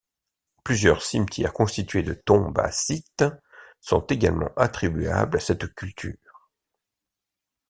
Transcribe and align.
Plusieurs 0.63 1.03
cimetières 1.03 1.53
constitués 1.53 2.01
de 2.01 2.15
tombes 2.15 2.57
à 2.57 2.71
ciste 2.71 3.23
sont 3.81 4.01
également 4.07 4.49
attribuables 4.57 5.37
à 5.37 5.39
cette 5.39 5.75
culture. 5.75 6.49